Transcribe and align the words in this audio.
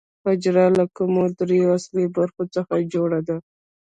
حجره 0.25 0.65
له 0.77 0.85
کومو 0.97 1.23
درېیو 1.39 1.75
اصلي 1.77 2.05
برخو 2.17 2.43
څخه 2.55 2.73
جوړه 2.93 3.19
ده 3.27 3.37